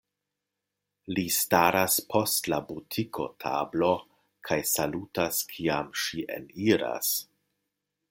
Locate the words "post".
2.13-2.49